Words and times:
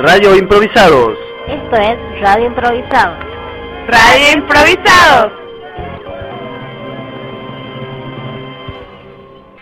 Radio 0.00 0.36
Improvisados. 0.36 1.18
Esto 1.48 1.76
es 1.76 2.20
Radio 2.20 2.46
Improvisados. 2.46 3.18
Radio 3.88 4.32
Improvisados. 4.36 5.32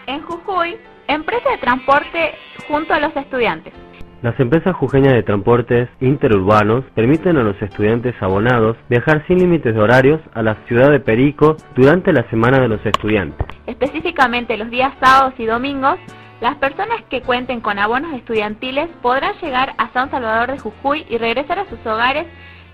En 0.06 0.20
Jujuy, 0.20 0.76
empresa 1.08 1.48
de 1.48 1.56
transporte 1.56 2.34
junto 2.68 2.92
a 2.92 3.00
los 3.00 3.16
estudiantes. 3.16 3.72
Las 4.20 4.38
empresas 4.38 4.76
jujeñas 4.76 5.14
de 5.14 5.22
transportes 5.22 5.88
interurbanos 6.00 6.84
permiten 6.94 7.38
a 7.38 7.42
los 7.42 7.60
estudiantes 7.62 8.14
abonados 8.20 8.76
viajar 8.90 9.24
sin 9.26 9.38
límites 9.38 9.74
de 9.74 9.80
horarios 9.80 10.20
a 10.34 10.42
la 10.42 10.56
ciudad 10.66 10.90
de 10.90 11.00
Perico 11.00 11.56
durante 11.74 12.12
la 12.12 12.28
semana 12.28 12.60
de 12.60 12.68
los 12.68 12.84
estudiantes. 12.84 13.46
Específicamente 13.66 14.58
los 14.58 14.68
días 14.68 14.92
sábados 15.00 15.32
y 15.38 15.46
domingos, 15.46 15.98
las 16.40 16.56
personas 16.56 17.02
que 17.08 17.22
cuenten 17.22 17.60
con 17.60 17.78
abonos 17.78 18.12
estudiantiles 18.14 18.88
podrán 19.00 19.34
llegar 19.40 19.74
a 19.78 19.90
San 19.92 20.10
Salvador 20.10 20.52
de 20.52 20.58
Jujuy 20.58 21.06
y 21.08 21.18
regresar 21.18 21.58
a 21.58 21.68
sus 21.68 21.78
hogares 21.86 22.26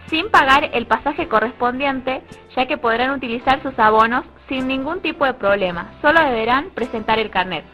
sin 0.07 0.31
pagar 0.31 0.71
el 0.75 0.87
pasaje 0.87 1.29
correspondiente, 1.29 2.23
ya 2.57 2.67
que 2.67 2.77
podrán 2.77 3.13
utilizar 3.13 3.63
sus 3.63 3.79
abonos 3.79 4.25
sin 4.49 4.67
ningún 4.67 5.01
tipo 5.01 5.25
de 5.25 5.35
problema. 5.35 5.93
Solo 6.03 6.21
deberán 6.21 6.71
presentar 6.75 7.19
el 7.19 7.31
carnet. 7.31 7.65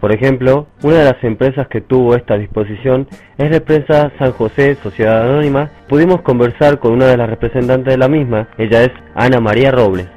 Por 0.00 0.12
ejemplo, 0.12 0.66
una 0.82 0.96
de 0.96 1.04
las 1.04 1.22
empresas 1.22 1.68
que 1.68 1.82
tuvo 1.82 2.16
esta 2.16 2.36
disposición 2.36 3.06
es 3.36 3.50
la 3.50 3.58
empresa 3.58 4.10
San 4.18 4.32
José 4.32 4.74
Sociedad 4.76 5.22
Anónima. 5.22 5.70
Pudimos 5.88 6.22
conversar 6.22 6.78
con 6.78 6.92
una 6.92 7.06
de 7.06 7.18
las 7.18 7.28
representantes 7.28 7.92
de 7.92 7.98
la 7.98 8.08
misma, 8.08 8.48
ella 8.56 8.82
es 8.82 8.90
Ana 9.14 9.40
María 9.40 9.70
Robles. 9.70 10.08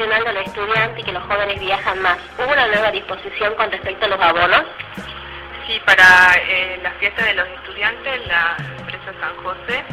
Debido 0.00 0.16
a 0.16 0.32
la 0.32 0.40
fiesta 0.40 0.62
nacional 0.62 0.94
del 0.94 0.96
estudiante 0.96 1.00
y 1.00 1.04
que 1.04 1.12
los 1.12 1.22
jóvenes 1.24 1.60
viajan 1.60 2.00
más, 2.00 2.16
¿hubo 2.38 2.50
una 2.50 2.66
nueva 2.68 2.90
disposición 2.90 3.54
con 3.54 3.70
respecto 3.70 4.06
a 4.06 4.08
los 4.08 4.20
abonos? 4.20 4.64
Sí, 5.66 5.78
para 5.84 6.34
eh, 6.48 6.80
la 6.82 6.90
fiesta 6.92 7.22
de 7.22 7.34
los 7.34 7.46
estudiantes, 7.48 8.26
la 8.26 8.56
empresa 8.78 9.12
San 9.20 9.36
José 9.44 9.84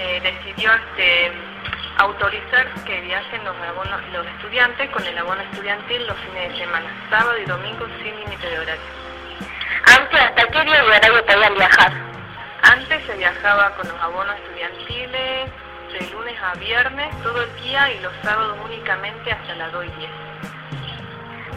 eh, 0.00 0.20
decidió 0.20 0.72
este, 0.74 1.32
autorizar 1.98 2.66
que 2.84 3.00
viajen 3.02 3.44
los, 3.44 3.54
abonos, 3.68 4.00
los 4.12 4.26
estudiantes 4.26 4.90
con 4.90 5.06
el 5.06 5.16
abono 5.16 5.42
estudiantil 5.42 6.04
los 6.04 6.18
fines 6.18 6.50
de 6.50 6.58
semana, 6.58 6.90
sábado 7.08 7.38
y 7.38 7.44
domingo 7.44 7.86
sin 8.02 8.18
límite 8.18 8.50
de 8.50 8.58
horario. 8.58 8.82
Antes, 9.96 10.20
¿hasta 10.20 10.44
qué 10.48 10.64
día 10.64 10.74
de 10.74 10.82
horario 10.82 11.24
podían 11.24 11.54
viajar? 11.54 11.92
Antes 12.62 13.06
se 13.06 13.16
viajaba 13.16 13.76
con 13.76 13.86
los 13.86 14.02
abonos 14.02 14.34
estudiantiles 14.38 15.50
de 15.92 16.00
lunes 16.10 16.34
a 16.42 16.54
viernes 16.54 17.22
todo 17.22 17.42
el 17.42 17.62
día 17.62 17.90
y 17.92 18.00
los 18.00 18.12
sábados 18.22 18.56
únicamente 18.64 19.32
hasta 19.32 19.54
las 19.54 19.72
2 19.72 19.84
y 19.86 20.00
10. 20.00 20.10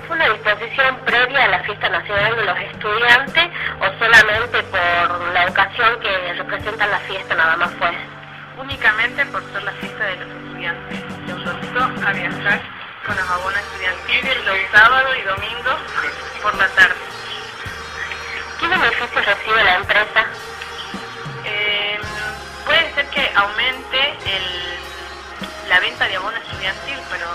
¿Fue 0.08 0.16
una 0.16 0.30
disposición 0.30 0.98
previa 1.06 1.44
a 1.44 1.48
la 1.50 1.60
fiesta 1.64 1.90
nacional 1.90 2.36
de 2.36 2.44
los 2.44 2.60
estudiantes 2.60 3.50
o 3.80 4.00
solamente 4.00 4.64
por 4.64 5.34
la 5.34 5.46
ocasión 5.48 6.00
que 6.00 6.34
representa 6.34 6.88
la 6.88 7.00
fiesta 7.00 7.36
nada 7.36 7.58
más 7.58 7.72
fue? 7.74 7.92
Únicamente 8.58 9.26
por 9.28 9.44
ser 9.52 9.64
la 9.64 9.72
fiesta 9.74 10.04
de 10.06 10.16
los 10.18 10.28
estudiantes. 10.28 11.00
Se 11.26 11.32
autorizó 11.32 12.08
a 12.08 12.14
viajar 12.14 12.62
con 13.06 13.16
los 13.16 13.30
abonos 13.30 13.60
estudiantiles 13.60 14.46
los 14.46 14.58
sábados 14.72 15.16
y 15.18 15.22
domingos 15.24 15.76
por 16.42 16.56
la 16.56 16.68
tarde. 16.70 16.96
¿Qué 18.60 18.68
beneficios 18.68 19.26
recibe 19.26 19.64
la 19.64 19.76
empresa? 19.76 20.21
Que 23.32 23.38
aumente 23.38 23.98
el, 24.26 25.70
la 25.70 25.80
venta 25.80 26.08
de 26.08 26.16
abono 26.16 26.38
estudiantil, 26.38 26.98
pero 27.10 27.28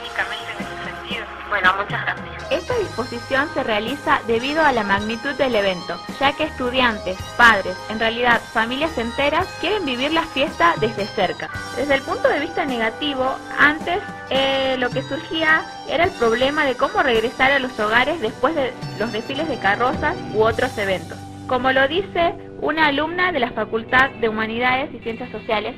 únicamente 0.00 0.52
en 0.52 0.66
ese 0.66 0.84
sentido. 0.84 1.26
Bueno, 1.48 1.74
muchas 1.76 2.02
gracias. 2.02 2.30
Esta 2.50 2.76
disposición 2.78 3.48
se 3.54 3.62
realiza 3.62 4.20
debido 4.26 4.64
a 4.64 4.72
la 4.72 4.82
magnitud 4.82 5.34
del 5.34 5.54
evento, 5.54 6.00
ya 6.18 6.32
que 6.32 6.44
estudiantes, 6.44 7.16
padres, 7.36 7.76
en 7.88 8.00
realidad 8.00 8.40
familias 8.52 8.96
enteras, 8.98 9.46
quieren 9.60 9.84
vivir 9.84 10.12
la 10.12 10.24
fiesta 10.24 10.74
desde 10.80 11.06
cerca. 11.06 11.48
Desde 11.76 11.94
el 11.94 12.02
punto 12.02 12.28
de 12.28 12.40
vista 12.40 12.64
negativo, 12.64 13.36
antes 13.56 14.00
eh, 14.30 14.76
lo 14.78 14.90
que 14.90 15.02
surgía 15.02 15.64
era 15.88 16.04
el 16.04 16.10
problema 16.10 16.64
de 16.64 16.76
cómo 16.76 17.02
regresar 17.02 17.52
a 17.52 17.60
los 17.60 17.78
hogares 17.78 18.20
después 18.20 18.54
de 18.56 18.72
los 18.98 19.12
desfiles 19.12 19.48
de 19.48 19.58
carrozas 19.60 20.16
u 20.34 20.42
otros 20.42 20.76
eventos. 20.76 21.18
Como 21.46 21.72
lo 21.72 21.86
dice 21.86 22.34
una 22.60 22.86
alumna 22.86 23.32
de 23.32 23.40
la 23.40 23.50
Facultad 23.52 24.10
de 24.20 24.28
Humanidades 24.28 24.92
y 24.94 24.98
Ciencias 25.00 25.30
Sociales, 25.30 25.74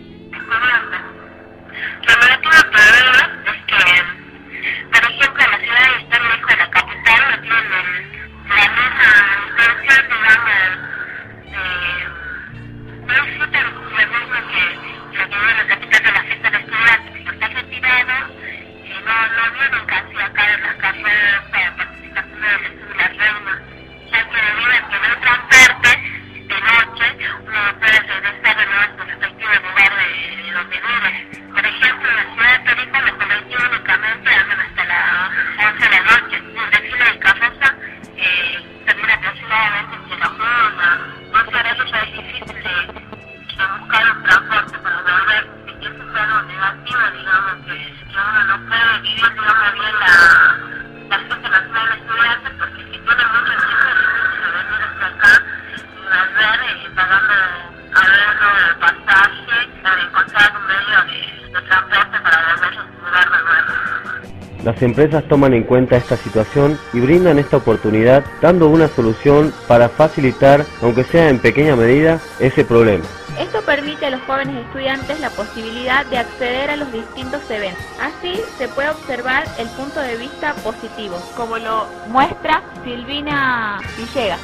Las 64.64 64.80
empresas 64.80 65.24
toman 65.28 65.54
en 65.54 65.64
cuenta 65.64 65.96
esta 65.96 66.16
situación 66.16 66.78
y 66.92 67.00
brindan 67.00 67.38
esta 67.40 67.56
oportunidad 67.56 68.24
dando 68.40 68.68
una 68.68 68.86
solución 68.86 69.52
para 69.66 69.88
facilitar, 69.88 70.64
aunque 70.80 71.02
sea 71.02 71.28
en 71.28 71.40
pequeña 71.40 71.74
medida, 71.74 72.20
ese 72.38 72.64
problema. 72.64 73.04
Esto 73.40 73.60
permite 73.62 74.06
a 74.06 74.10
los 74.10 74.20
jóvenes 74.22 74.64
estudiantes 74.66 75.18
la 75.18 75.30
posibilidad 75.30 76.06
de 76.06 76.18
acceder 76.18 76.70
a 76.70 76.76
los 76.76 76.92
distintos 76.92 77.40
eventos. 77.50 77.82
Así 78.00 78.40
se 78.56 78.68
puede 78.68 78.90
observar 78.90 79.44
el 79.58 79.68
punto 79.70 80.00
de 80.00 80.16
vista 80.16 80.54
positivo, 80.62 81.16
como 81.36 81.58
lo 81.58 81.88
muestra 82.08 82.62
Silvina 82.84 83.80
Villegas. 83.96 84.40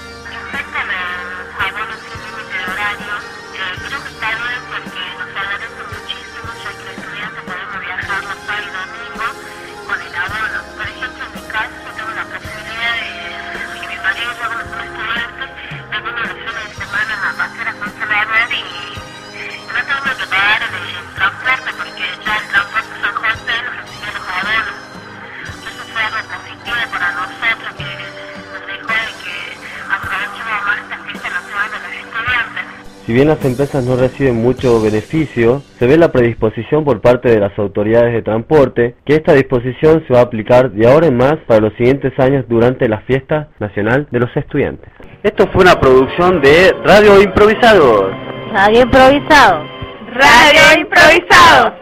Si 33.09 33.15
bien 33.15 33.29
las 33.29 33.43
empresas 33.43 33.83
no 33.87 33.97
reciben 33.97 34.37
mucho 34.37 34.83
beneficio, 34.83 35.63
se 35.79 35.87
ve 35.87 35.97
la 35.97 36.13
predisposición 36.13 36.85
por 36.85 37.01
parte 37.01 37.31
de 37.31 37.41
las 37.41 37.59
autoridades 37.59 38.13
de 38.13 38.21
transporte 38.21 38.97
que 39.07 39.15
esta 39.15 39.33
disposición 39.33 40.05
se 40.07 40.13
va 40.13 40.19
a 40.19 40.25
aplicar 40.25 40.73
de 40.73 40.87
ahora 40.87 41.07
en 41.07 41.17
más 41.17 41.37
para 41.47 41.63
los 41.63 41.73
siguientes 41.79 42.13
años 42.19 42.45
durante 42.51 42.87
la 42.87 43.01
fiesta 43.07 43.49
nacional 43.61 44.09
de 44.11 44.21
los 44.21 44.37
estudiantes. 44.37 44.93
Esto 45.23 45.49
fue 45.55 45.63
una 45.63 45.81
producción 45.81 46.43
de 46.43 46.71
Radio 46.85 47.23
Improvisados. 47.23 48.11
Radio 48.53 48.83
Improvisado. 48.83 49.65
Radio 50.13 50.81
Improvisados. 50.83 51.78